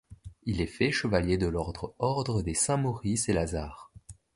[0.45, 3.91] Il est fait chevalier de l'ordre Ordre des Saints-Maurice-et-Lazare.